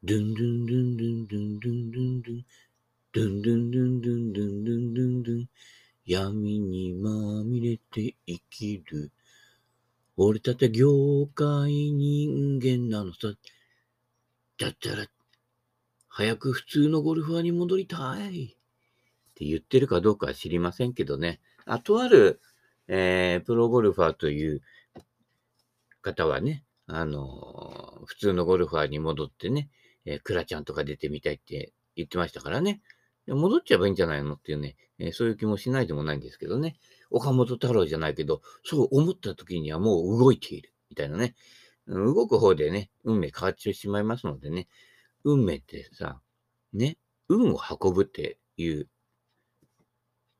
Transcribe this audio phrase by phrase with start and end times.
[0.00, 2.44] ドゥンドゥンドゥンドゥンドゥンドゥンドゥンドゥン。
[3.12, 5.48] ドゥンドゥンドゥンドゥンドゥンドゥンドゥンドゥン。
[6.06, 9.10] 闇にまみれて生きる。
[10.16, 13.34] 俺たち業界人間なのさ。
[14.58, 15.06] だったら、
[16.06, 18.44] 早く普通のゴルファーに戻りたい。
[18.44, 21.40] って言ってるかどうかは知りませんけどね。
[21.66, 22.40] あとある、
[22.86, 24.62] えー、プロゴルファーという
[26.02, 29.68] 方はね、あのー、普通のゴルファーに戻ってね、
[30.08, 32.80] えー、クラちゃんとか出てみたいって言ってましたからね。
[33.26, 36.76] 戻っちゃえばいいんじゃないのっていうね、え、そういう気もしないでもないんですけどね。
[37.10, 40.72] 岡本太郎じゃないけど、そう思った時にはもう動いている。
[40.88, 41.34] みたいなね。
[41.86, 44.66] 動く方でね、運命変わってしまいますのでね。
[45.24, 46.20] 運命ってさ、
[46.72, 46.96] ね、
[47.28, 48.88] 運を運ぶっていう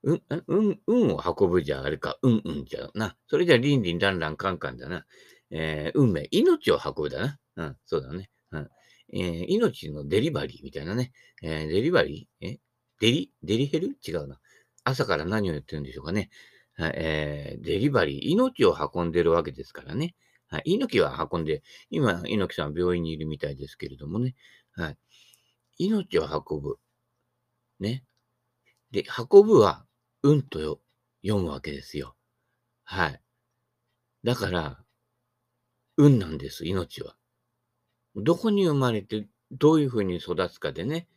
[0.02, 3.16] うん、うん、運を運ぶじゃあれか、うんうんじゃな。
[3.26, 5.04] それじゃりんりんらんらんかんかんだな。
[5.50, 7.38] えー、運命、命を運ぶだな。
[7.56, 8.30] うん、そうだね。
[8.52, 8.68] うん。
[9.12, 11.12] えー、命のデリバリーみたいなね。
[11.42, 12.46] えー、デリバリー？
[12.46, 12.58] え？
[13.00, 13.96] デリ、デリヘル？
[14.06, 14.38] 違うな。
[14.84, 16.30] 朝から何を言ってるんでしょうかね。
[16.76, 20.14] は、えー、デリバリー、命を運んでるわけですからね。
[20.48, 24.34] はい、猪木は運んで、今、猪木さん病院にいるみたいですけれどもね。
[24.72, 24.98] はい。
[25.76, 26.78] 命を運ぶ。
[27.80, 28.04] ね。
[28.90, 29.84] で、運ぶは、
[30.22, 30.80] うんと
[31.22, 32.16] 読むわけですよ。
[32.84, 33.20] はい。
[34.24, 34.82] だから、
[35.98, 37.17] 運なんです、命は。
[38.16, 41.08] どこに生まれて、どういうふうに育つかでね、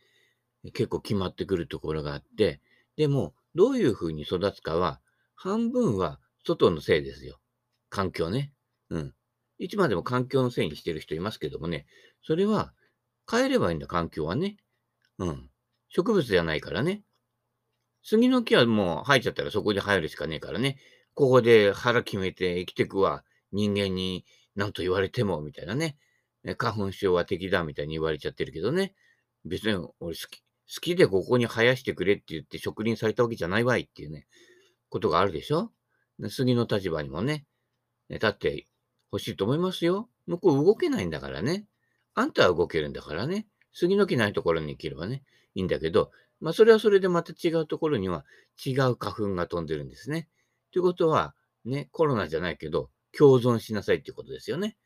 [0.72, 2.60] 結構決まってくるところがあって、
[2.96, 5.00] でも、どういうふうに育つかは、
[5.34, 7.40] 半分は外のせいですよ。
[7.90, 8.52] 環境ね。
[8.90, 9.14] うん。
[9.58, 11.86] いつまでも環境のせいにしてる人いますけどもね、
[12.22, 12.72] それは
[13.30, 14.56] 変えればいいんだ、環境はね。
[15.18, 15.50] うん。
[15.88, 17.02] 植物じゃないからね。
[18.02, 20.78] 杉の木はもう生えちゃったらそこで生えるしかねえからね。
[21.14, 23.24] ここで腹決めて生きてくわ。
[23.52, 24.24] 人間に
[24.56, 25.96] 何と言われても、みたいなね。
[26.56, 28.94] 花粉症は敵だみたいに言われちゃってるけどね。
[29.44, 34.26] 別に俺好き、好きでここに生やしてくれって言って植林されたわけじゃないわいっていうね、
[34.88, 35.70] ことがあるでしょ？
[36.28, 37.46] 杉の立場にもね、
[38.08, 38.66] 立って
[39.12, 40.08] 欲しいと思いますよ。
[40.26, 41.66] 向こう動けないんだからね。
[42.14, 43.46] あんたは動けるんだからね。
[43.72, 45.22] 杉の木ないところに生きればね、
[45.54, 46.10] いいんだけど、
[46.40, 48.24] まあ、それはそれでまた違うところには
[48.64, 50.28] 違う花粉が飛んでるんですね。
[50.72, 54.76] ということは、ね、コロナじゃないけど、共存しなさいっていうことですよね。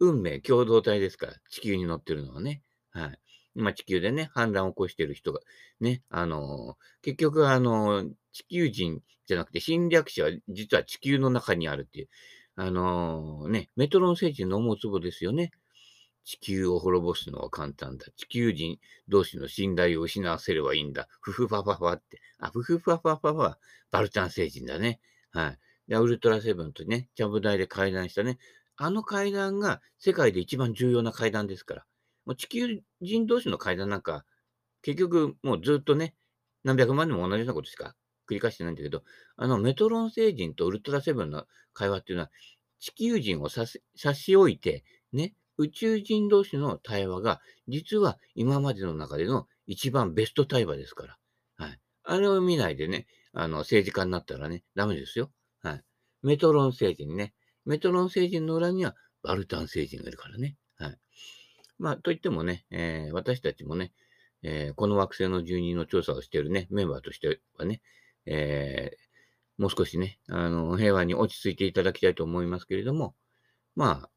[0.00, 2.62] 運命共同体ですから、地球に乗ってるのはね。
[2.90, 3.18] はい。
[3.54, 5.40] 今地球でね、反乱を起こしてる人が、
[5.80, 12.08] ね、あのー、結局あのー、地球人じゃなくて侵略者は実は地球の中にあるっていう、
[12.56, 15.52] あのー、ね、メトロン星人の思うツボですよね。
[16.26, 18.06] 地球を滅ぼすのは簡単だ。
[18.16, 18.78] 地球人
[19.08, 21.08] 同士の信頼を失わせればいいんだ。
[21.20, 22.20] ふふファファファって。
[22.40, 23.54] あ、ふふファファファファ、
[23.92, 25.00] バルタン星人だね。
[25.30, 25.58] はい。
[25.88, 28.38] で、ウルトラセブンとね、ジャブ台で会談したね。
[28.76, 31.86] あの会談が世界で一番重要な会談ですから。
[32.26, 34.24] もう地球人同士の会談なんか、
[34.82, 36.14] 結局もうずっとね、
[36.64, 37.94] 何百万年も同じようなことしか
[38.28, 39.02] 繰り返してないんだけど、
[39.36, 42.30] あのメトロン星人とウルトラセブンの会話っていうのは、
[42.78, 51.18] 地球人を差し置いて、ね、宇宙人同士の対話が、実は今までの中での一番ベスト対話ですから。
[51.56, 51.80] はい。
[52.04, 55.30] あれを見ないでね、あの、政治家になったらね、ダメですよ。
[55.62, 55.84] はい。
[56.22, 57.32] メトロン星人ね。
[57.66, 60.56] メトロン星人の裏にはバルタン星人がいるからね。
[60.78, 60.98] はい。
[61.78, 63.92] まあ、といってもね、えー、私たちもね、
[64.42, 67.82] えー、この惑星の住人の調査をしているね、メンバーとしてはね、
[68.24, 73.14] えー、もう少しね、あの、平和に落ち着いていただきたいと思いますけれども、
[73.74, 74.10] まあ、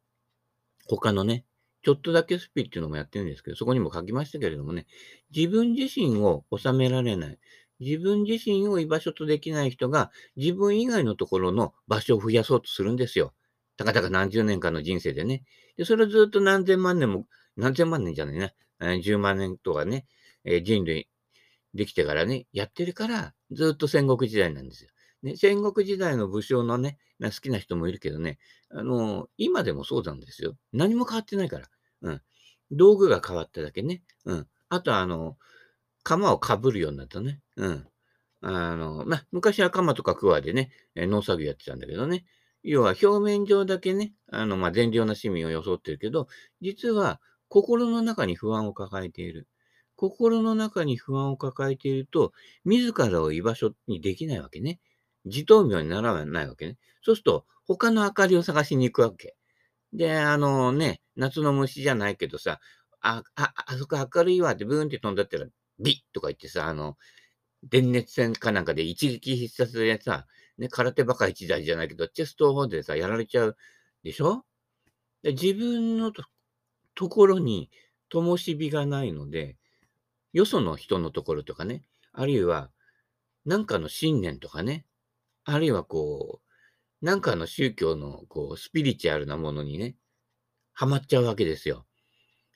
[0.87, 1.45] 他のね、
[1.81, 4.85] ちょっとだけスピっていうのもやってるんですけど、そこにも書きましたけれどもね、
[5.35, 7.39] 自分自身を収められない、
[7.79, 13.33] 自分自身を居場所とできない人が、自分以外のところの場所を増やそうとするんですよ。
[13.79, 15.43] たかたか何十年間の人生でね。
[15.77, 18.51] で、それをずっと何千万年も、何千万年じゃないな、
[18.97, 20.05] 10万年とかね、
[20.43, 21.07] え人類
[21.73, 24.89] できてからね、やってるから、ずっと戦国時代なんですよ。
[25.23, 28.37] ね、戦国時代の武将のね、好きな人もいるけどね、
[28.69, 30.57] あの、今でもそうなんですよ。
[30.73, 31.69] 何も変わってないから。
[32.01, 32.21] うん。
[32.71, 34.03] 道具が変わっただけね。
[34.25, 34.47] うん。
[34.67, 35.37] あと、あの、
[36.03, 37.39] 鎌をかぶるようになったね。
[37.55, 37.87] うん。
[38.41, 42.25] あの、まあ、昔は鎌とか桑でね、農作業やってたんだけどね。
[42.71, 46.27] 要は表面上だけね、あの、ま、善良な市民を装ってるけど、
[46.61, 49.47] 実は心の中に不安を抱えている。
[49.95, 52.31] 心の中に不安を抱えていると、
[52.65, 54.79] 自らを居場所にできないわけね。
[55.25, 56.77] 自灯明にならないわけね。
[57.01, 59.35] そうすると、他の明かりを探しに行くわけ。
[59.93, 62.59] で、あのね、夏の虫じゃないけどさ、
[63.01, 65.47] あ、あ、あそこ明るいわってブーンって飛んだったら、
[65.79, 66.97] ビッとか言ってさ、あの、
[67.63, 70.27] 電熱線かなんかで一撃必殺でさ、
[70.59, 73.57] ね、空手バカ一台じゃないけど、チェスト方でさ、やられちゃう
[74.03, 74.45] でしょ？
[75.23, 77.71] で自分のところに
[78.09, 79.57] 灯火がないので、
[80.33, 81.83] よその人のところとかね、
[82.13, 82.69] あるいは、
[83.45, 84.85] なんかの信念とかね、
[85.45, 86.41] あるいはこ
[87.01, 89.95] う、なんかの宗教のこうスピリチュアルなものにね、
[90.73, 91.85] ハマっちゃうわけですよ。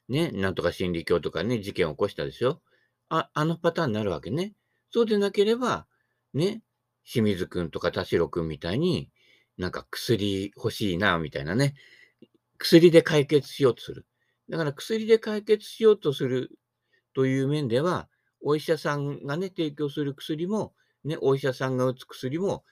[0.09, 2.61] ね、なんとか心理教とかね、事件を起こしたでしょ？
[3.09, 4.53] あ、あのパターンになるわけね。
[4.91, 5.88] そうでなければ、
[6.33, 6.61] ね、
[7.05, 9.11] 清水くんとか田代くんみたいに、
[9.57, 11.75] なんか薬欲しいな、みたいなね。
[12.57, 14.05] 薬で解決しようとする。
[14.50, 16.57] だから薬で解決しようとする
[17.13, 18.09] という面では、
[18.41, 20.73] お医者さんがね、提供する薬も、
[21.03, 22.63] ね、お医者さんが打つ薬も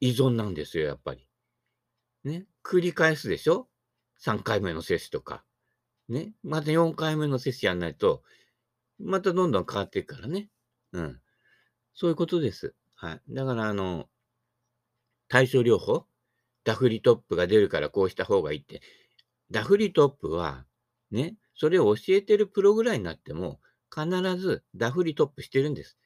[0.00, 1.28] 依存なんですよ、やっぱり。
[2.24, 3.68] ね、繰り返すでしょ
[4.20, 5.44] ?3 回目の接種とか。
[6.08, 8.22] ね、また4回目の接種やんないと、
[8.98, 10.48] またどんどん変わっていくからね。
[10.92, 11.20] うん。
[11.94, 12.74] そういうことです。
[12.96, 13.20] はい。
[13.28, 14.08] だから、あの、
[15.28, 16.06] 対症療法？
[16.64, 18.82] ダフリトップが出るからこうした方がいいって。
[19.50, 20.64] ダフリトップは、
[21.10, 23.60] ね、それを教えてるプロぐらいになっても、
[23.94, 25.96] 必ずダフリトップしてるんです。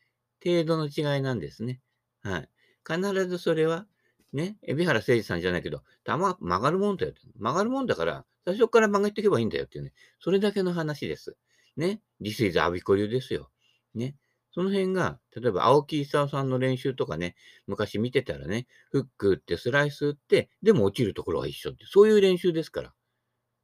[0.44, 1.80] 程度の違いなんですね。
[2.22, 2.48] はい。
[2.86, 3.86] 必ずそれは、
[4.32, 7.14] ね、海老原誠二さんじゃないけど、たま、曲がるもんだよ。
[7.38, 9.92] 曲がるもんだから、最初から曲げていけばいいんだよっていうね。
[10.18, 11.36] それだけの話です。
[11.76, 12.00] ね。
[12.20, 13.50] This is アビコ流ですよ。
[13.94, 14.16] ね。
[14.52, 17.36] その辺が、例えば青木勲さんの練習とかね、
[17.66, 22.92] 昔見てたらね、フック打ってスライス打って、でも落ちるところは一緒って、そういう練習ですから。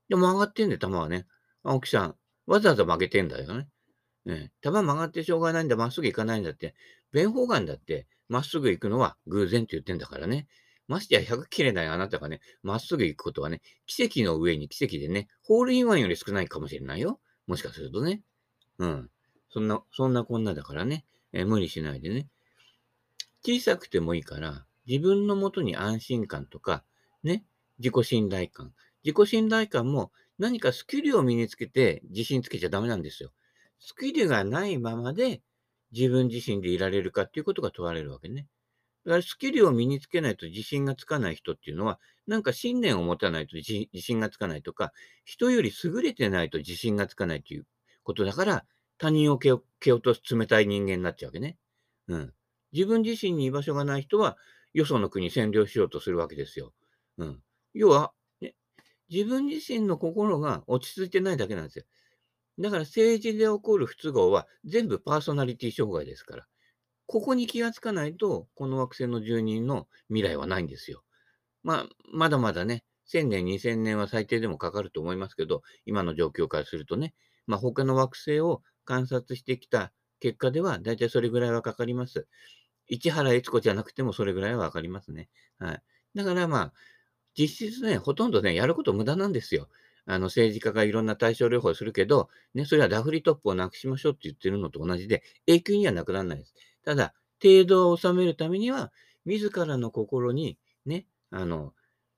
[0.09, 1.27] でも曲がってんで、球はね。
[1.65, 2.17] 青木さん、
[2.47, 3.69] わざわざ曲げてんだよね。
[4.25, 6.75] ね球曲がってしょうがないんだ、まっすぐ行かないんだって。
[7.13, 10.47] 弁法眼だって、まっすぐ行くのは偶然って言ってんだからね。
[10.89, 17.21] ましてや100切れないあなたがね、まっすぐ行くことはね、奇跡の上に奇跡でね、ホールインワンより少ないかもしれないよ。
[17.47, 18.23] もしかするとね。
[18.79, 19.11] うん。
[19.57, 22.29] そんな、そんなこんなだからね、えー、無理しないでね。
[23.43, 26.85] 小さくてもいいから、自分のもとに安心感とか、
[27.23, 27.43] ね、
[27.79, 28.75] 自己信頼感。
[29.03, 33.33] 自己信頼感も何かスキルを身につけて自信つけちゃダメなんですよ。
[33.81, 35.41] スキルがないままで
[35.91, 38.49] 自分自身でいられるかっていうことが問われるわけね。
[39.07, 44.93] だからスキルを身につけないと自信がつかない人っていうのは、なんか信念を持たないと自信がつかないとか、
[45.25, 47.67] 人より優れてないと自信がつかないという
[48.03, 48.67] ことだから、
[48.99, 49.63] 他人を蹴落
[50.03, 51.59] とす冷たい人間になっちゃうわけね。
[52.09, 52.35] うん。
[52.73, 54.37] 自分自身に居場所がない人は、
[54.73, 56.73] よその国占領しようとするわけですよ。
[57.19, 57.43] うん。
[57.75, 58.55] 要は、ね、
[59.09, 61.85] 自分自身の心が落ち着いてないだけなんですよ。
[62.59, 66.47] だから政治で起こる不都合は全部パーソナリティ障害ですから。
[67.07, 71.05] ここに気がつかないと、この惑星の住人の未来はないんですよ。
[71.63, 77.15] まあ、まだまだね、1000年、2000年は最低でもかかると思いますけど、今の状況からするとね、
[77.47, 82.27] まあ、他の惑星を観察してきた結果では、だいたいそれぐらいはかかります。
[82.89, 85.29] 市原悦子じゃなくてもそれぐらいはわかりますね。
[85.59, 85.83] はい。
[86.15, 86.73] だからまあ、
[87.39, 89.69] 実質ね、ほとんどね、やること無駄なんですよ。
[90.07, 96.55] あの政治家がいろんな対症療法をするけど、ね、それはダフリトップをなくしましょうって言ってるのと同じで、永久にはなくならないです。
[96.85, 97.13] ただ、
[97.43, 98.93] 程度を収めるためには、
[99.25, 101.75] 自らの心に、ね、あの、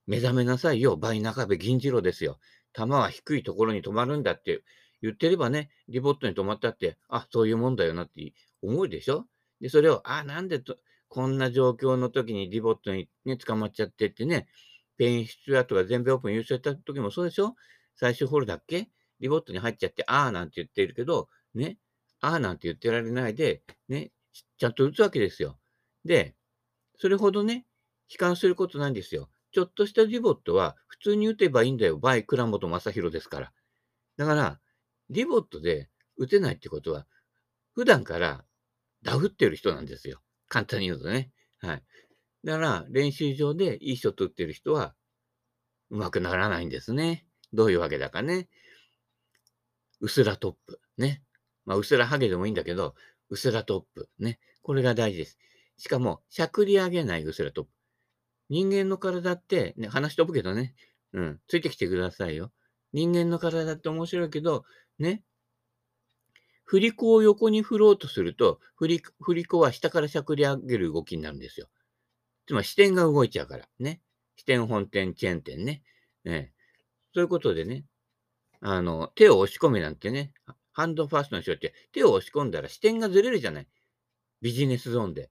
[0.07, 2.39] 目覚めなさいよ、 by 中部銀次郎ですよ。
[2.73, 4.63] 球は低いところに止まるんだって
[5.03, 9.27] 言ってればね、ディボットに止まったって、あ、そういうもんだよなって思うでしょ？
[9.61, 10.77] で、それを、あ、なんでと、
[11.09, 14.47] こんな状況の時にディボットにね、捕まっちゃってってね、
[14.97, 17.55] ペインスチュワートが全米オープン優勝した時もそうでしょ？
[17.97, 18.89] 最終ホールだっけ？
[19.21, 21.79] リボットに入っちゃって、あーなんて言ってるけど、ね、
[22.21, 24.11] あーなんて言ってられないで、ね、
[24.59, 25.59] ちゃんと打つわけですよ。
[26.05, 26.35] で、
[26.99, 27.65] それほどね、
[28.11, 29.29] 悲観することないんですよ。
[29.53, 31.99] ちょっとしたリボットは普通に打てばいいんだよ。
[31.99, 33.53] バイ倉本正宏ですから。
[34.17, 34.61] だから、
[35.11, 37.07] リボットで打てないってことは、
[37.75, 38.45] 普段から
[39.03, 40.21] ダフってる人なんですよ。
[40.49, 41.31] 簡単に言うとね。
[41.59, 41.83] はい。
[42.45, 44.95] だから、練習場でいいショット打ってる人は、
[45.91, 47.27] うまくならないんですね。
[47.53, 48.49] どういうわけだかね。
[50.01, 50.81] うすらトップ。
[50.97, 51.23] ね。
[51.65, 52.95] まあ、うすらハゲでもいいんだけど、
[53.31, 54.09] うすらトップ。
[54.19, 54.39] ね。
[54.63, 55.39] これが大事です。
[55.77, 57.71] しかも、しゃくり上げないうすらトップ。
[58.51, 60.75] 人間の体って、ね、話し飛ぶけどね。
[61.13, 61.41] うん。
[61.49, 62.53] ついてきてくださいよ。
[62.93, 64.65] 人間の体って面白いけど、
[64.99, 65.23] ね。
[66.65, 71.69] 振り子を横に振ろうとすると、振り、振り子は下からしゃくり上げる動きになるんですよ。
[72.47, 73.69] つまり視点が動いちゃうから。
[73.79, 74.01] ね。
[74.37, 75.83] 視点本点、チェーン点ね。
[76.25, 76.53] ね。
[77.15, 77.85] そういうことでね、
[78.61, 80.33] あの、手を押し込めなんてね、
[80.73, 83.69] ハンドファーストの人って手を押し込んだら視点がずれるじゃない。
[84.43, 85.31] ビジネスゾーンで。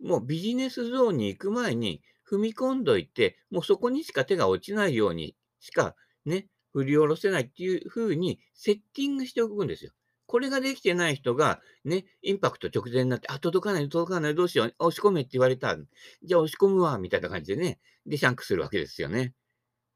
[0.00, 9.92] もうビジネスゾーンに行く前に踏み込んどいて、もうそこにしか手が落ちないようにしかね、振り下ろせないっていう風にセッティングしておくんですよ。
[10.26, 15.76] これができてない人が、ね、インパクト直前になって、あ、届かない、届かない、どうしよう、押し込めって言われた。
[16.22, 19.34] じゃあ押し込むわ、みたいな感じでね、で、シャンクするわけですよね。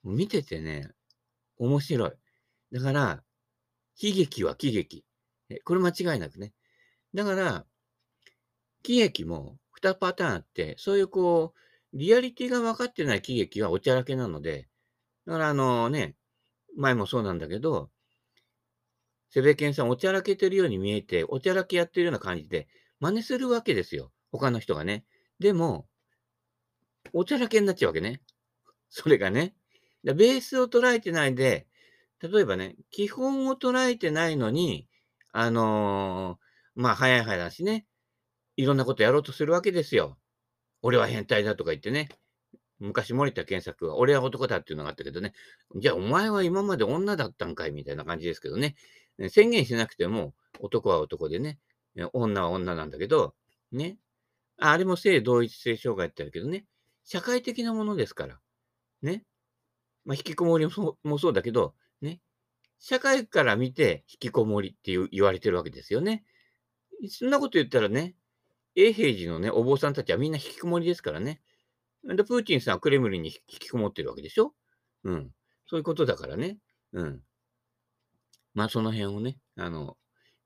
[0.04, 0.90] 見ててね、
[1.56, 2.12] 面白い。
[2.73, 3.25] だから、
[4.00, 5.04] 悲劇は喜劇。
[5.64, 6.52] これ間違いなくね。
[7.14, 7.66] だから、
[8.82, 11.58] 喜劇も2パターンあって、そういうこう、
[11.99, 14.68] リアリティが分かってない喜劇はおちゃらけなので、
[15.26, 16.14] だからあのね、
[16.78, 17.90] 前もそうなんだけど、
[19.30, 22.68] セベケンさんおちゃらけてるように見えて、おちゃらけやってるような感じで、
[23.00, 24.12] 真似するわけですよ。
[24.30, 25.04] 他の人がね。
[25.38, 25.88] でも、
[27.12, 28.23] おちゃらけになっちゃうわけね。
[28.90, 29.54] それがね。
[30.04, 31.66] ベースを捉えてないで、
[32.20, 34.88] 例えばね、基本を捉えてないのに、
[35.32, 37.87] あのー、まあ、早い話ね、
[38.56, 40.16] いろんなことやろうとするわけですよ。
[40.82, 42.08] 俺は変態だとか言ってね。
[42.80, 45.32] 昔森田健作は、俺は男だっていうのがあったけどね。
[45.76, 48.76] じゃあ、お前は今まで女だったんかいみたいな感じですけどね。
[49.30, 51.58] 宣言しなくても、男は男でね、
[52.12, 53.35] 女は女なんだけど、
[53.73, 53.99] ね。
[54.58, 56.66] あれも性同一性障害ってあるけどね。
[57.04, 58.40] 社会的なものですから。
[59.02, 59.25] ね。
[60.04, 62.20] まあ、引きこもりもそうだけど、ね。
[62.78, 66.25] 社会から見て引きこもりって言われてるわけですよね。
[67.08, 68.14] そんなこと言ったらね、
[68.75, 71.40] 永平寺のね、お坊さんたちはみんな引きこもりですからね。
[72.16, 74.54] で、プーチンさんはクレムリンに引きこもってるわけでしょ？
[75.04, 75.30] うん。
[75.66, 76.58] そういうことだからね。
[76.92, 77.20] うん。
[78.54, 79.96] まあ、その辺をね、あの、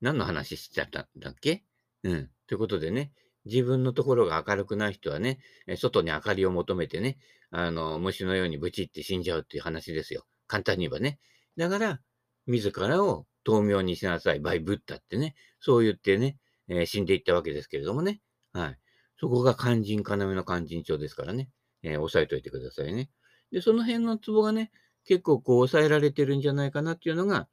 [0.01, 1.63] 何の話しちゃったんだっけ？
[2.03, 2.29] うん。
[2.47, 3.11] ということでね、
[3.45, 5.39] 自分のところが明るくない人はね、
[5.77, 7.17] 外に明かりを求めてね、
[7.49, 10.25] あの、虫のようにブチって死んじゃうっていう話ですよ。
[10.47, 11.19] 簡単に言えばね。
[11.57, 11.99] だから、
[12.45, 18.21] 自らを透明にしなさい、バイブッダってね、そう言ってね、えー、死んでいったわけですけれどもね。
[18.53, 18.79] はい。
[19.19, 21.49] そこが肝心要の肝心帳ですからね。
[21.83, 23.09] えー、押さえといてくださいね。
[23.51, 24.71] で、その辺のツボがね、
[25.05, 27.47] 結構こう抑えられてるんじゃないかなっていうのが、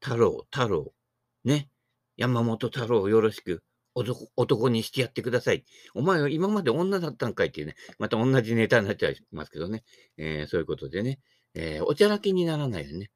[0.00, 0.92] 太郎、太郎、
[1.44, 1.68] ね。
[2.16, 3.62] 山本太郎よろしく
[3.94, 5.64] 男にしてやってください。
[5.94, 9.84] お前は今まで女だったんかいっていうね、また同じネタになっちゃいますけどね。
[10.16, 11.20] えー、そういうことでね、
[11.54, 13.10] えー、おちゃらけにならないよね。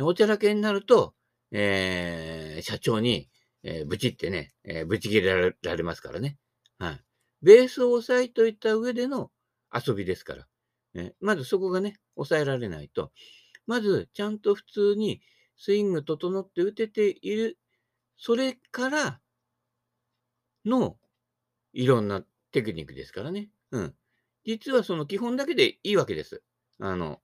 [0.00, 1.14] おちゃらけになると、
[1.50, 3.28] えー、社長に、
[3.62, 6.36] えー、ブチってね、えー、ブチ切れられますからね。
[6.82, 7.00] はい。
[7.42, 9.30] ベースを押さえといた上での
[9.72, 10.48] 遊びですから。
[10.94, 13.12] ね、まずそこがね、抑えられないと。
[13.68, 15.20] まず、ちゃんと普通に
[15.56, 17.56] スイング整って打てている。
[18.16, 19.20] それから
[20.64, 20.96] の
[21.72, 23.48] いろんなテクニックですからね。
[23.70, 23.94] うん。
[24.44, 26.42] 実はその基本だけでいいわけです。
[26.80, 27.20] あの、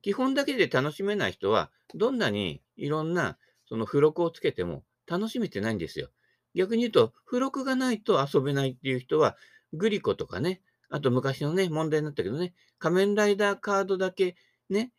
[0.00, 3.36] 基本だけで楽しめない人は、どんなにいろんな
[3.68, 6.10] その付録をつけても楽しめてないんですよ。
[6.54, 9.36] 逆に言うと、付録がないと遊べないっていう人は、
[9.72, 14.36] グリコとかね、あと昔のね、問題になったけどね、仮面ライダーカードだけ
[14.68, 14.92] ね、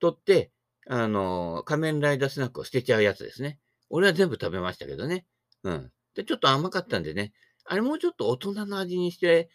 [0.00, 0.52] 取って、
[0.86, 3.58] あの、仮面ライダースナックを捨てちゃうやつですね。
[3.90, 5.26] 俺は全部食べましたけどね。
[5.62, 5.92] うん。
[6.14, 7.32] で、ちょっと甘かったんでね、
[7.64, 9.50] あれもうちょっと大人の味にして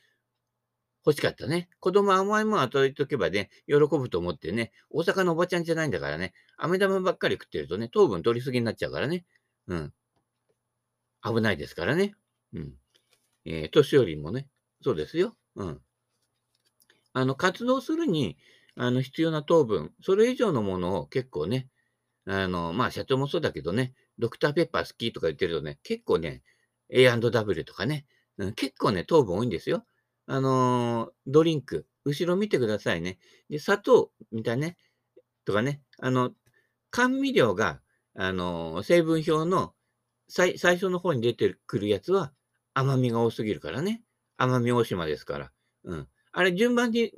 [1.06, 1.70] 欲しかったね。
[1.80, 9.26] 子供甘いもの与えとけばね、喜ぶと思ってね、大阪のおばちゃんじゃないんだからね、飴玉ばっかり食ってるとね、糖分取りすぎになっちゃうからね。
[9.68, 9.94] うん。
[11.24, 12.14] 危ないですからね。
[12.54, 12.74] うん。
[13.46, 14.48] えー、年寄りもね、
[14.82, 15.36] そうですよ。
[15.56, 15.82] うん。
[17.14, 18.38] あの、活動するに、
[18.76, 21.68] あの、必要な糖分、それ以上のものを結構ね、
[22.26, 26.42] あの、まあ、社長もそうだけどね、ドクターペッパー好きとか言ってるとね、結構ね、
[26.90, 28.06] A&W とかね、
[28.38, 29.86] うん、結構ね、糖分多いんですよ。
[30.26, 33.20] あのー、ドリンク、後ろ見てくださいね。
[33.50, 34.78] で、砂糖みたいね、
[35.46, 36.32] とかね、あの、
[36.92, 37.82] 甘味料が、
[38.16, 39.73] あのー、成分表の
[40.36, 42.34] 最最初の方に出てくるやつは
[42.74, 44.02] 甘みが多すぎるからね。
[44.36, 45.52] 甘み大島ですから。
[45.84, 46.08] うん。
[46.32, 47.14] あれ、順番に、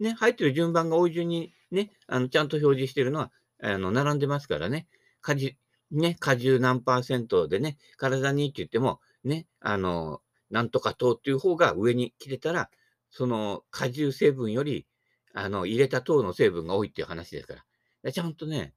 [0.00, 3.30] ね、入ってる順番が多い順にね、あの、ちゃんと表示してるのは、
[3.62, 4.86] あの、並んでますからね。
[5.20, 5.58] 果汁、
[5.90, 12.70] ね、果汁何パーセントでね、体にって言っても、ね、あの、なんとか糖っていう方が上に来てたら、
[13.10, 14.86] その果汁成分より、
[15.34, 17.56] あの、入れた糖の成分が多いっていう話ですか
[18.02, 18.10] ら。
[18.10, 18.72] ちゃんとね、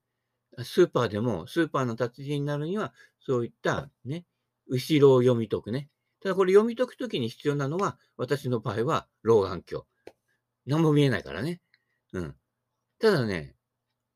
[0.63, 4.25] スーパーでも、スーパーの達人になるには、そういったね、
[4.67, 5.89] 後ろを読み解くね。
[6.21, 9.85] ただこれ読み解くときに必要なのは、私の場合は老眼鏡。
[10.65, 11.61] 何も見えないからね。
[12.13, 12.35] うん。
[12.99, 13.55] ただね、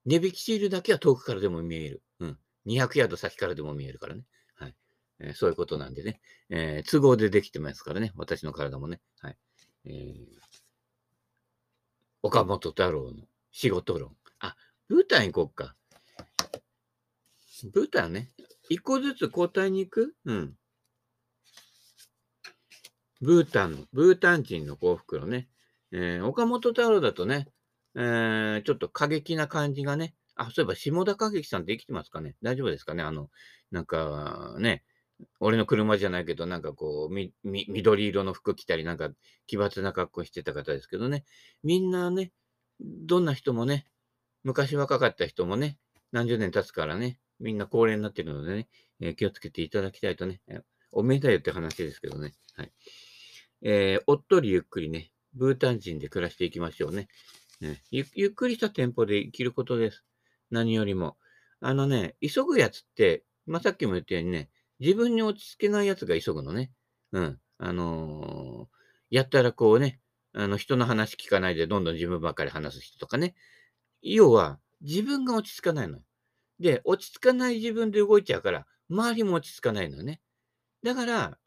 [0.05, 2.03] 値引きシールだけは遠くからでも見える。
[2.19, 2.39] うん。
[2.65, 4.23] 200ヤード先からでも見えるからね。
[4.55, 4.75] はい。
[5.19, 6.19] えー、そういうことなんでね。
[6.49, 8.11] えー、都合でできてますからね。
[8.15, 8.99] 私の体もね。
[9.19, 9.37] はい。
[9.85, 10.25] えー、
[12.23, 14.15] 岡本太郎の仕事論。
[14.39, 14.55] あ、
[14.87, 15.75] ブータン行こっか。
[17.67, 18.29] ブータンね。
[18.69, 20.15] 一個ずつ交代に行く？
[20.25, 20.55] うん。
[23.21, 25.47] ブータンの、ブータン人の幸福のね。
[25.91, 27.47] えー、岡本太郎だとね、
[27.95, 30.15] えー、ちょっと過激な感じがね。
[30.35, 32.35] あ、そういえば下田景樹さんって生きてますかね？
[32.41, 33.03] 大丈夫ですかね？
[33.03, 33.29] あの、
[33.69, 34.83] なんかね、
[35.39, 39.11] 俺の車じゃないけど、なんかこう、み、み、緑色の服着たり、なんか
[39.45, 41.25] 奇抜な格好してた方ですけどね。
[41.63, 42.31] みんなね、
[42.79, 43.85] どんな人もね、
[44.43, 45.77] 昔若かった人もね、
[46.11, 48.67] 何十年経つからね、みんな高齢になってるのでね、
[48.99, 50.41] えー、気をつけていただきたいとね、
[50.91, 52.33] おめでたいよって話ですけどね。
[52.55, 52.71] はい。
[53.63, 57.07] えー、おっとりゆっくりね、ブータン人で暮らしていきましょうね。
[57.59, 60.03] ねゆゆっくりしたテンポで生きることです。
[60.49, 61.17] 何よりも。
[61.59, 66.71] あのね、急ぐやつって、まあ、さっきも言ったようにね、自分に落ち着けないやつが急ぐのね。
[67.11, 67.39] うん。
[67.59, 69.99] あのー、やったらこうね、
[70.33, 73.35] あの、人の話聞かないでどんどん自分ばっかり話す人とかね。
[74.01, 75.99] 要は、自分が落ち着かないの。
[76.61, 80.21] で、落ち着かない自分で動いちゃうから、周りも落ち着かないのね。
[80.83, 81.39] だから、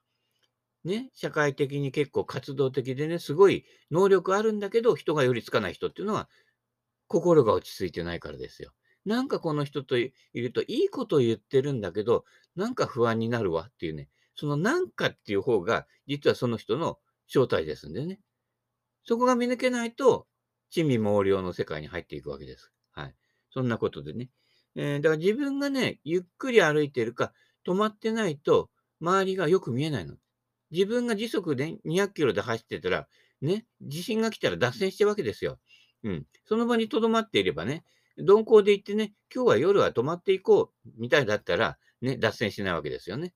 [0.84, 6.28] ね、社会的に結構活動的でね、すごい能力あるんだけど、人が寄りつかない人っていうのは、
[7.08, 8.72] 心が落ち着いてないからですよ。
[9.04, 12.24] なんかこの人といると、いいこと言ってるんだけど、
[12.56, 18.20] なんか不安になるわっていうね、そのなんかっていう方が、実はその人の正体ですんでね。
[19.04, 20.26] そこが見抜けないと、
[20.70, 22.72] 地味猛量の世界に入っていくわけです。
[22.92, 23.14] はい。
[23.50, 24.30] そんなことでね。
[24.76, 27.32] えー、だから自分がね、ゆっくり歩いてるか、
[27.66, 30.16] 止まってないと、周りがよく見えないの。
[30.70, 33.06] 自分が時速で200キロで走ってたら、
[33.40, 35.58] ね、地震が来たら脱線してるわけですよ。
[36.02, 36.26] うん。
[36.46, 37.84] その場に留まっていればね、
[38.16, 43.34] 鈍行で行ってね、今日は夜は泊まっていこうみたいだったら、ね、脱線しないわけですよね。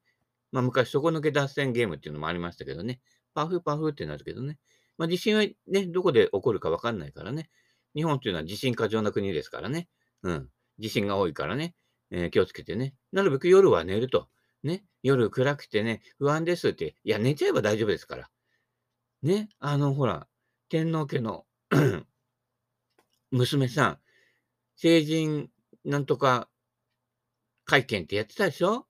[0.53, 3.01] まあ昔、底抜け脱線ゲームっていうのもありましたけどね。
[3.35, 4.59] パフパフってなるけどね。
[4.97, 7.51] まあ地震はね、どこで起こるかわかんないからね。
[7.95, 9.89] 日本っていうのは地震過剰な国ですからね。
[10.23, 10.49] うん。
[10.79, 11.75] 地震が多いからね。
[12.11, 12.95] えー、気をつけてね。
[13.13, 14.29] なるべく夜は寝ると。
[14.63, 14.85] ね。
[15.03, 16.97] 夜暗くてね、不安ですって。
[17.05, 18.31] いや、寝ちゃえば大丈夫ですから。
[19.23, 19.49] ね。
[19.59, 20.27] あの、ほら、
[20.69, 21.47] 天皇家の
[23.31, 23.99] 娘さん、
[24.77, 25.51] 成人
[25.85, 26.49] なんとか
[27.65, 28.87] 会見ってやってたでしょ？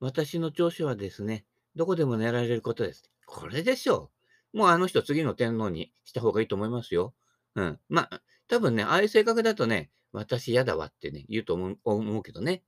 [0.00, 3.10] 私の長所はですね、どこでも寝られることです。
[3.26, 4.10] これでしょ
[4.52, 4.58] う。
[4.58, 7.14] もうあの人次の天皇にした方がいいと思いますよ。
[7.54, 7.80] うん。
[7.88, 12.62] まあ、多分ね、ああいう性格だとね、私嫌だわってね、言うと思うけどね。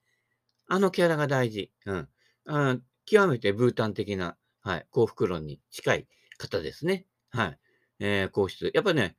[0.69, 1.71] あのキャラが大事。
[1.87, 2.09] うん。
[2.47, 7.07] あ極めてブータン的な、はい、幸福論に近い方ですね。
[7.31, 7.59] はい。
[8.01, 8.70] えー、皇室。
[8.75, 9.16] やっぱね、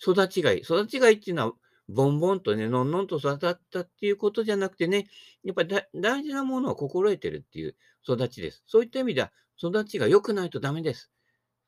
[0.00, 0.60] 育ちがいい。
[0.62, 1.52] 育ちがいいっていうのは、
[1.88, 5.08] ボンボンとね、のんのんと育ったっていうことじゃなくてね、
[5.44, 7.76] やっぱり大事なものを心得てるっていう
[8.08, 8.62] 育ちです。
[8.66, 11.10] そういった意味では、育ちが良くないとダメです。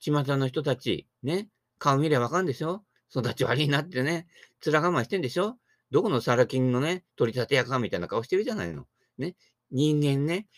[0.00, 2.85] 巷の人たち、ね、顔見ればわかんでしょ？
[3.14, 4.26] 育ち悪いなってね、
[4.64, 5.58] 面我慢してんでしょ？
[5.94, 8.88] どこのサラ金のね、取り立て屋かみたいな顔してるじゃないの。
[9.16, 9.37] ね。
[9.70, 10.48] 人間ね、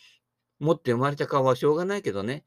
[0.60, 2.46] 持って生まれた顔はしょうがないけどね、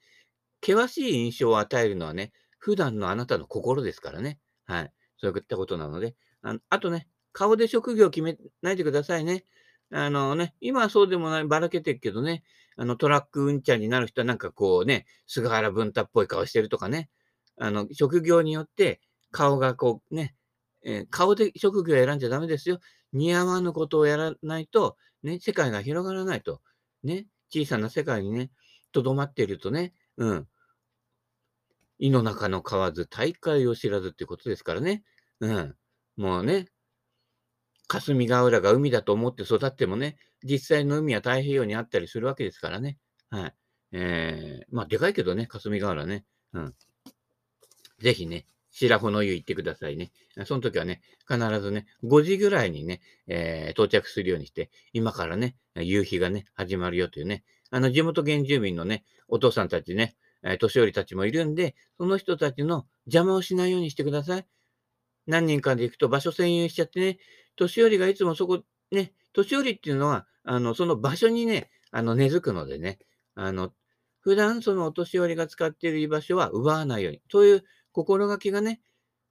[0.65, 4.39] 険しい印象を与えるのはね、普段のあなたの心ですからね。
[4.65, 4.93] はい。
[5.17, 9.45] そういったことなので、ああとね、顔で職業決めないでくださいね。
[9.91, 12.43] あのね、今はそうでもない、ばらけてるけどね、
[12.75, 17.11] あのトラック運転になる人はなんかこうね、菅原文太っぽい顔してるとかね、
[17.59, 18.99] あの、職業によって
[19.29, 20.33] 顔がこうね、
[20.83, 22.79] えー、顔で職業を選んじゃダメですよ。
[23.13, 26.61] 似合わぬことをやらないと、ね、世界が広がらないと。
[27.03, 28.51] ね、小さな世界にね、
[28.91, 30.47] とどまっているとね、うん。
[31.99, 35.03] 胃の中の蛙、大海を知らずっていうことですからね。
[35.39, 35.75] うん。
[36.15, 36.67] もうね、
[37.87, 42.97] 霞ヶ浦が海だと思って育ってもね、実際の海は太平洋にあったりするわけですからね。
[43.29, 43.53] はい。
[43.91, 46.25] えー、まあ、でかいけどね、霞ヶ浦ね。
[46.53, 46.75] うん。
[47.99, 50.11] ぜひね、白穂の湯行ってくださいね。
[50.45, 64.45] その時はね、必ずね、5時ぐらいにね、えー、到着するようにして、今からね、夕日がね、始まるよというね、あの、地元原住民のね、お父さんたちね、えー、年寄りたちもいるんで、その人たちの邪魔をしないようにしてください。
[65.27, 67.19] 何人かで行くと場所占有しちゃってね、
[67.55, 72.99] 年寄りがいつもそこ、ね、年寄りっていうのは、あの、その場所にね、あの、根付くのでね、
[73.35, 73.71] あの、
[74.21, 77.21] 普段そのお年寄りが使っている居場所は奪わないように。
[77.29, 78.81] という心がけがね、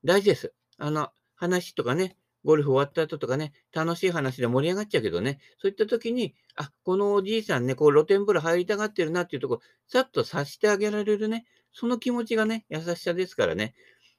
[0.04, 0.52] 大事です。
[0.78, 13.74] あの、話とかね、ゴルフ終わった後とかね、楽しい話で盛り上がっちゃうけどね、そういった時に、あ、このおじいさんね、こう露天風呂入りたがってるなっていうとこ、さっとさしてあげられるね、その気持ちがね、優しさですからね、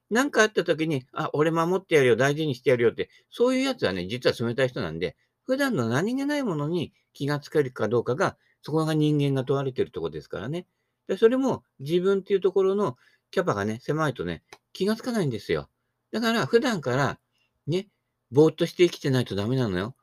[0.10, 10.68] なんかあった時に、あ、俺守ってやるよ、大事にしてやるよって、そういうやつはね、実は冷たい人なんで、普段の何気ないものに気がつけるかどうかが、そこが人間が問われてるところですからね。
[11.08, 12.96] でそれも自分っていうところの
[13.32, 15.70] キャパがね、狭いとね、気がつかないんですよ。
[16.12, 17.20] だから普段から、
[17.68, 17.88] ね、
[18.32, 19.96] ぼーっとして生きてないとダメなのよ。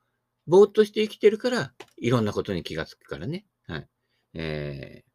[0.46, 3.46] ぼーっとして生きてるから、いろんなことに気がつくからね。
[3.66, 3.88] はい。
[4.34, 5.06] えー、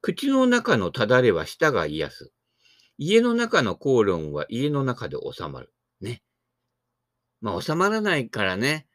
[0.00, 2.32] 口の中のただれは舌が癒す。
[2.96, 5.72] 家の中の口論は家の中で収まる。
[6.00, 6.22] ね。
[7.40, 8.86] まあ、収まらないからね。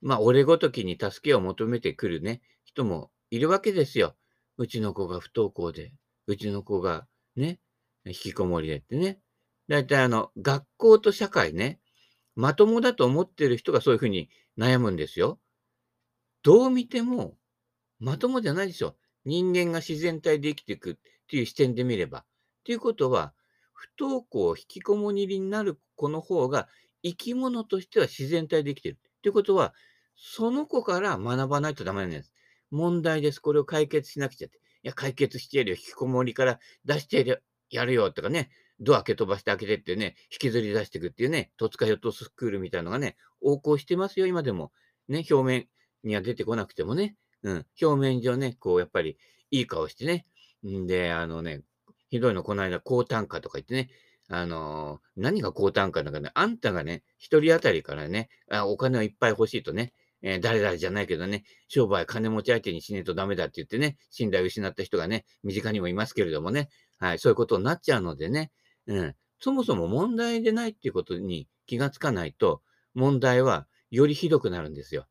[0.00, 4.16] まあ、俺ごときに助けを求めてくるね、人もいるわけですよ。
[4.56, 5.92] うちの子が不登校で、
[6.28, 7.58] うちの子がね、
[8.04, 9.18] 引きこもりでってね。
[9.66, 11.80] だいたいあの、学校と社会ね、
[12.36, 15.40] まともだと思ってる人がそういうふうに悩むんですよ。
[16.42, 17.36] どう見ても
[17.98, 18.96] まともじゃないでしょ。
[19.24, 20.96] 人間が自然体で生きていくっ
[21.28, 22.24] ていう視点で見れば。
[22.64, 23.34] ということは、
[23.72, 26.68] 不登校、引きこもりになる子の方が
[27.02, 28.98] 生き物としては自然体で生きてる。
[29.22, 29.74] ということは、
[30.16, 32.34] その子から学ばないとダメなんです。
[32.70, 33.40] 問題です。
[33.40, 34.60] これを解決しなくちゃって。
[34.82, 35.76] や、解決してやるよ。
[35.76, 38.50] 引きこもりから出してやるよとかね。
[38.80, 44.72] ドア開け飛ばして開けてってね、引きずり出していくっていうね、戸塚ヨットスクールみたいなのがね、横行してますよ、今でも。
[45.08, 45.68] ね、表面
[46.04, 47.16] には出てこなくてもね。
[47.42, 49.16] うん、表面上ね、こう、やっぱり、
[49.50, 50.26] いい顔してね。
[50.66, 51.62] んで、あのね、
[52.10, 53.90] ひどいの、この間、高単価とか言ってね、
[54.28, 68.50] あのー、何が高単価だかね、あんたがね、一人当たりからね、あお金をいっぱい欲しいとね、えー、誰々じゃないけどね、商売金持ち相手にしねえとダメだって言ってね、信頼を失った人がね、身近にもいますけれどもね、はい、そういうことになっちゃうのでね、
[68.86, 72.62] うん、そもそも問題でないっていうことに気がつかないと、
[72.94, 75.06] 問題はよりひどくなるんですよ。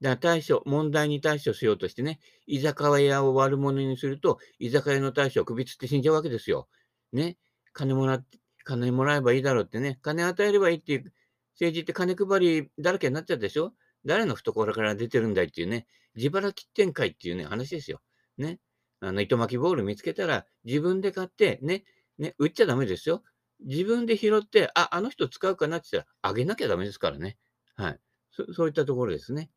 [0.00, 6.68] だから対処、問題に対処しようとしてね、居酒屋を悪者にすると、居酒屋の対処を首つって死んじゃうわけですよ。
[7.12, 7.36] ね。
[7.72, 11.12] 金もらって、金もらえばいいだろうってね、金与えればいいっていう、
[11.52, 15.86] 政治って金配りだらけになっちゃうでしょ誰の懐から出てるんだいっていうね、
[16.16, 18.00] 自腹切ってんかいっていうね、話ですよ。
[18.38, 18.60] ね。
[19.00, 21.84] あの、糸巻きボール見つけたら、自分で買って、ね、
[22.18, 23.22] ね、売っちゃダメですよ。
[23.60, 27.38] 自分で拾って、あ、あの人使うかなって言ったら、あげなきゃダメですからね。
[27.76, 28.00] はい。
[28.30, 29.50] そそういったところですね。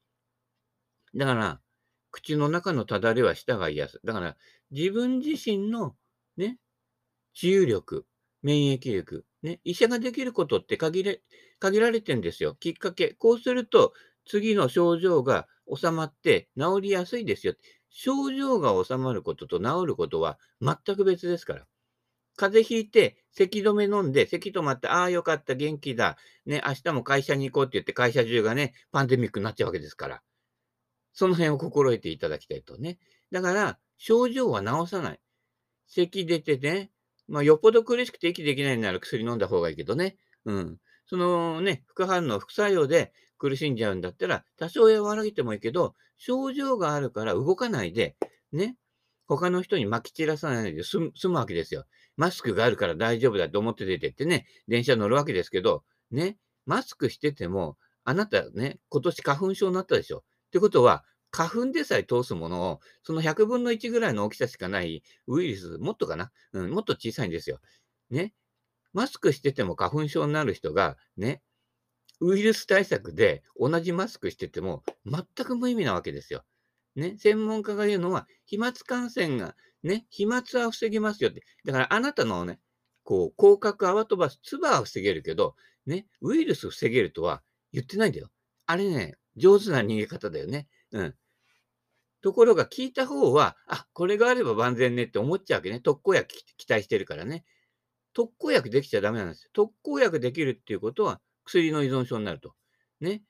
[1.15, 1.61] だから、
[2.11, 3.99] 口の中のただれは舌が癒す。
[4.03, 4.37] だから、
[4.71, 5.95] 自分自身の
[6.37, 6.59] ね、
[7.33, 8.05] 治癒力、
[8.41, 11.21] 免疫力、ね、医者ができることって限れ
[11.59, 12.55] 限られてんですよ。
[12.55, 13.13] きっかけ。
[13.13, 13.93] こうすると、
[14.25, 17.55] 次の症状が収まって治りやすいですよ。
[17.89, 21.67] 症状が収まることと治ることは全く別ですから。
[22.35, 26.17] 風邪ひいて、咳止め飲んで、咳止まって、ああ、よかった、元気だ。
[26.45, 30.21] ね、明日も会社に行こうって言って、会社中がね、パンデミックになっちゃうわけですから。
[31.13, 32.97] その辺を心得ていただきたいとね。
[33.31, 35.19] だから、症状は治さない。
[35.87, 36.91] 咳出てね、
[37.27, 40.17] まあ、よっぽど苦しくて息できないなら薬飲んだ方がいいけどね。
[40.45, 40.79] うん。
[41.05, 48.15] そのね、副反応、副作用で苦しんじゃうんだったら、多少和らげてもいいけど、症状があるから動かないで、
[48.53, 48.77] ね、
[49.27, 51.83] 他の人に撒き散らさないで済むわけですよ。
[52.15, 60.19] マスクがあるから大丈夫だと思って出てってね、電車乗るわけですけど、ね、マスクしてても、あなたね、今年花粉症になったでしょ。
[60.19, 66.31] ってことは、花粉でさえ通すものを、その100分の1ぐらいの大きさしかないウイルス、もっとかな？
[66.53, 67.59] うん、もっと小さいんですよ。
[68.09, 68.33] ね。
[68.93, 71.41] マスクしてても花粉症になる人が、ね、
[72.23, 76.43] ウイルス対策で同じマスクしてても全く無意味なわけですよ。
[76.95, 81.43] ね、専門家が言うのは、飛沫感染が、ね、飛沫は防げますよって。
[81.65, 82.59] だからあなたのね、
[83.03, 85.55] こう、広角泡飛ばす唾は防げるけど、
[85.85, 87.41] ね、ウイルス防げるとは
[87.73, 88.29] 言ってないんだよ。
[88.67, 90.67] あれね、上手な逃げ方だよね。
[90.91, 91.15] うん。
[92.21, 95.81] ところが聞いた方は、あ、これがあれば万全ねって思っちゃうわけね。
[95.81, 97.43] 特効薬期待してるからね。
[98.13, 99.49] 特効薬できちゃダメなんですよ。
[99.51, 102.53] 特効薬できるっていうことは薬の依存症になると。
[102.99, 103.21] ね。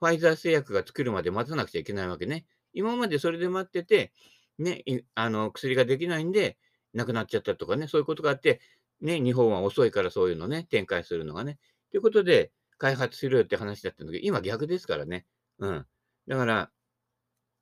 [0.00, 2.46] ファイザー製薬が作るまで待たなくちゃいけないわけね。
[2.72, 4.12] 今までそれで待ってて、
[4.58, 6.58] ね、あの薬ができないんで
[6.92, 8.60] 亡くなっちゃったとかね、そういうことがあって、
[9.00, 11.58] ね、日本は遅いからそういうのね、展開するのがね。
[11.90, 15.26] ということで、開発しろよって話だったんだけど、今逆ですからね。
[15.58, 15.86] うん。
[16.28, 16.70] だから、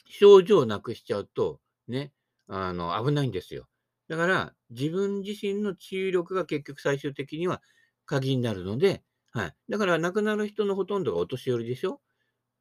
[0.06, 2.12] 症状をなくしちゃうと、ね、
[2.48, 3.68] あの、危ないんですよ。
[4.08, 7.62] だから、自分自身の治癒力が結局最終的には
[8.04, 9.02] 鍵になるので、
[9.32, 9.54] はい。
[9.70, 11.94] だから、亡くなる人のほとんどがお年寄りでしょ？
[11.94, 11.98] っ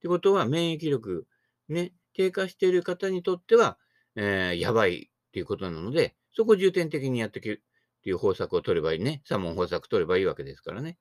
[0.01, 1.27] てことは、免疫力、
[1.67, 3.77] ね、低下している方にとっては、
[4.15, 7.57] えー、やばいっていうことなので、そこを重点的にやっていくっ
[8.03, 9.21] ていう方策を取ればいいね。
[9.29, 10.97] 3問方策取ればいいわけですからね。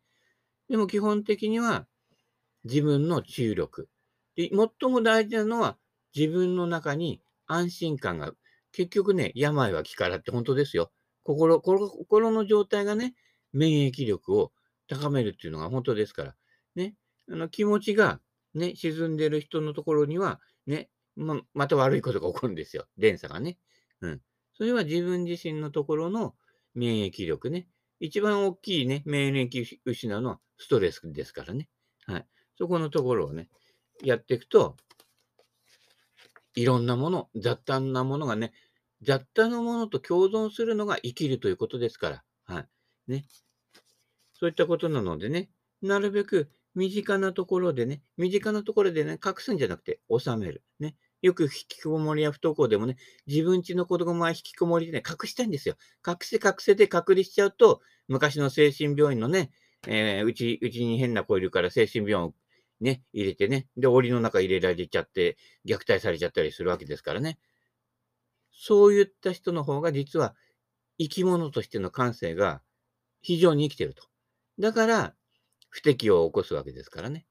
[0.68, 1.86] でも基本的には、
[2.64, 3.88] 自分の治癒力。
[4.36, 5.78] で、最も大事なのは、
[6.14, 8.32] 自分の中に安心感が、
[8.72, 10.90] 結局ね、病は気からって本当ですよ。
[11.22, 13.14] 心、心の状態がね、
[13.52, 14.52] 免疫力を
[14.90, 16.34] 高めるっていうのが本当ですから。
[16.74, 16.94] ね。
[17.30, 18.20] あの気持ちが
[18.54, 22.86] ね、沈んでる人のところには、ね、ま、また悪いことが起こるんですよ。
[22.96, 23.58] 連鎖がね。
[24.00, 24.20] うん。
[24.54, 26.34] それは自分自身のところの
[26.74, 27.68] 免疫力ね。
[28.00, 31.68] 一番大きいね、免疫失うのはストレスですからね。
[32.06, 32.26] はい。
[32.58, 33.48] そこのところをね、
[34.02, 34.76] やっていくと、
[36.56, 38.52] いろんなもの、雑多なものがね、
[39.02, 42.24] 雑多なものと共存するのが生きるということですから。
[42.44, 42.68] はい。
[43.06, 43.24] ね。
[44.40, 45.50] そういったことなのでね、
[45.82, 50.64] なるべく身近なところでね、身近なところでね、隠すんじゃなくて収める。
[50.78, 50.96] ね。
[51.20, 55.76] よく引きこもりや不登校でもね、自分家の子供は引きこもりでね、隠したいんですよ。
[56.06, 59.50] 隠せ隠せで隔離しちゃうと、昔の精神病院のね、
[59.86, 62.34] えー、うち、うちに変な子いるから精神病院
[62.80, 67.38] ね、入れてね、で、檻の中入れられちゃって、虐待されちゃったりするわけですからね。
[68.52, 70.34] そういった人の方が実は
[70.98, 72.62] 生き物としての感性が
[73.20, 74.09] 非常に生きてると。
[74.58, 75.14] だから、
[75.70, 77.26] 不適応を起こすわけですからね。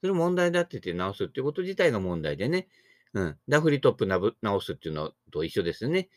[0.00, 2.68] それ問題だって言って直すっていうこと自体が問題でね。
[3.14, 3.38] うん。
[3.48, 6.08] ダフリトップなぶ直すっていうのと一緒ですね。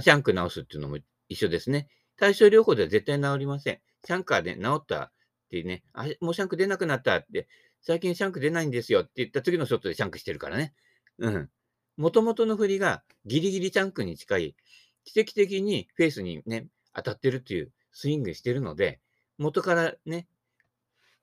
[0.00, 0.98] シャンク直すっていうのも
[1.28, 1.88] 一緒ですね。
[2.16, 3.80] 対症療法では絶対治りません。
[4.06, 5.12] シャンカーで治ったっ
[5.50, 7.48] てね、あ、もうシャンク出なくなったって、
[7.82, 10.74] 最近シャンク出ないんですよって言った次のショットでシャンクしてるからね。
[11.18, 11.50] うん。
[11.96, 14.56] 元々の振りがギリギリシャンクに近い、
[15.04, 19.00] 奇跡的にフェースにね、当たってるっていうスイングしてるので、
[19.38, 20.28] 元からね、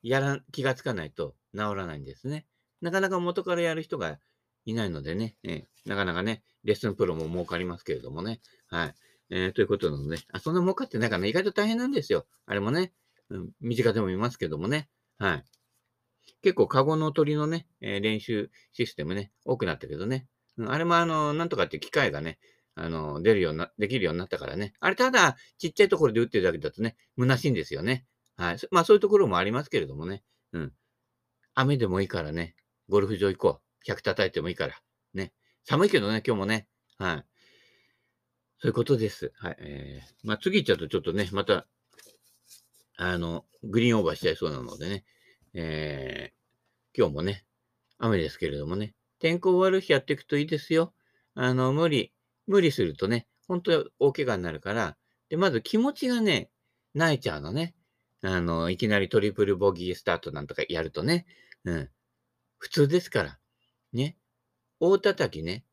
[0.03, 2.45] やら、気がつかないと治らないんですね。
[2.81, 4.19] なかなか元からやる人が
[4.65, 8.41] いないのでね、えー、なかなかね、レッスンプロも儲かりますけれどもね。
[8.67, 8.95] はい。
[9.29, 12.25] えー、ということなので、あ、そんな儲かってないかな、意外と大変なんですよ。
[12.45, 12.93] あれもね、
[13.29, 14.89] うん、身近でも見ますけどもね。
[15.17, 15.45] はい。
[16.41, 20.27] 結構、カゴの鳥のね、えー、練習システムね、多くなったけどね。
[20.57, 22.39] うん、あれもあの、なんとかって機械がね、
[22.75, 24.73] あの、出るような、できるようになったからね。
[24.79, 28.05] あれ、ただ、ちっちゃいところで打ってるだけだとね、虚しいんですよね。
[28.37, 28.57] はい。
[28.71, 30.23] まあ、そういうところもありますけれどもね。
[30.53, 30.73] うん。
[31.53, 32.55] 雨でもいいからね、
[32.89, 33.91] ゴルフ場行こう。
[33.91, 34.75] 100叩いてもいいから。
[35.13, 35.33] ね。
[35.63, 36.67] 寒いけどね、今日もね。
[36.97, 37.25] はい。
[38.59, 39.33] そういうことです。
[39.37, 39.57] はい。
[39.59, 41.67] えー、まあ、次行っちゃうとちょっとね、また、
[42.95, 45.05] あの、グリーンオーバーしちゃいそうなのでね。
[45.53, 47.45] えー、今日もね、
[47.97, 48.93] 雨ですけれどもね。
[49.19, 50.93] 天候悪い日やっていくといいですよ。
[51.33, 52.13] あの、無理、
[52.47, 54.97] 無理するとね、本当大怪我になるから、
[55.29, 56.49] で、まず気持ちがね、
[56.93, 57.75] 泣いちゃうのね。
[58.21, 61.25] あの、いきなりトリプルボギースタートなんとかやるとね。
[61.63, 61.89] うん。
[62.59, 63.39] 普通ですから。
[63.93, 64.17] ね。
[64.79, 65.65] 大叩きね。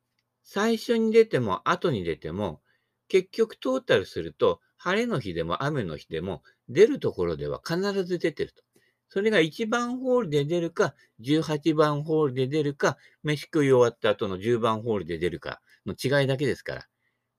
[0.45, 2.63] 最初に出ても後に出ても、
[3.09, 8.63] 結局トータルすると、晴れの日でも雨の日でも、出るところでは必ず出てると。
[9.09, 16.87] それが1番ホールで出るか、18番ホールで出るか、飯食い終わった後の10番ホールで出るかの違いだけですから。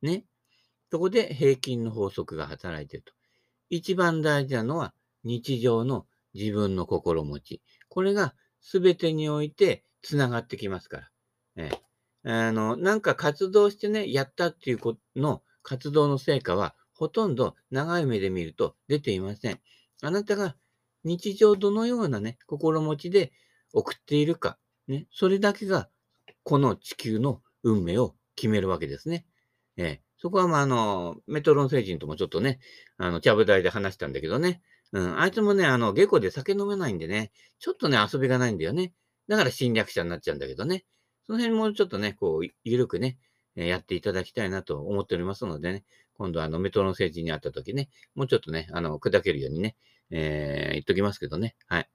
[0.02, 0.26] ね。
[0.92, 3.14] そこで平均の法則が働いてると。
[3.70, 7.62] 一番大事なのは日常の自分の心持ち。
[7.88, 11.10] これが全てにおいて繋がってきますから。
[11.56, 11.72] え
[12.24, 19.60] あの、なんか活動してね、やったっていうことの活動の成果は、ほとんど長い目で見ると出ていません。
[20.02, 20.56] あなたが
[21.04, 23.32] 日常どのようなね、心持ちで
[23.74, 24.58] 送っているか、
[24.88, 25.90] ね、それだけが、
[26.44, 29.26] この地球の運命を決めるわけですね。
[29.76, 32.60] えー、そこは、まあ、あの、メトロン星人ともちょっとね、
[32.98, 34.62] あの、ちゃぶ台で話したんだけどね、
[34.94, 38.94] うん、あいつもね、あの、下戸で酒飲めないんでね、ちょっとね、遊びがないんだよね。
[39.28, 40.86] だから侵略者になっちゃうんだけどね。
[41.28, 43.18] その辺もちょっとね、こう、ゆるくね
[43.58, 49.76] え、やっていただきたいなと思っておりますのでね、今度あの、メトロン星人に会った時ね、もうちょっとね、あの、砕けるようにね、
[50.12, 51.56] えー、言っときますけどね。
[51.68, 51.90] はい。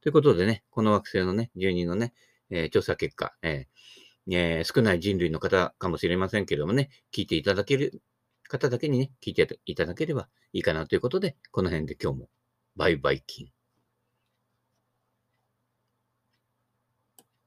[0.00, 2.14] ということでね、この惑星のね、住人のね、
[2.50, 3.99] えー、調査結果、えー
[4.34, 8.02] えー、少ない人類の方かもしれませんけれどもね、聞いていただける
[8.48, 12.28] 方だけにね、聞いていただければいいかなということで、この辺で今日も
[12.76, 13.59] バイバイキン。